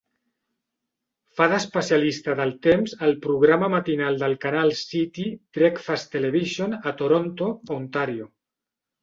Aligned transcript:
Fa 1.39 1.45
d'"especialista 1.51 2.35
del 2.39 2.53
temps" 2.67 2.95
al 3.09 3.13
programa 3.25 3.69
matinal 3.75 4.17
del 4.23 4.33
canal 4.47 4.73
City 4.81 5.27
"Breakfast 5.59 6.11
Television" 6.17 6.75
a 6.81 6.97
Toronto, 7.05 7.53
Ontàrio. 7.79 8.29